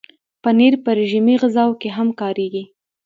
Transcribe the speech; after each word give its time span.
پنېر 0.43 0.73
په 0.83 0.89
رژیمي 0.99 1.35
غذاوو 1.41 1.79
کې 1.81 1.89
هم 1.97 2.07
کارېږي. 2.21 2.63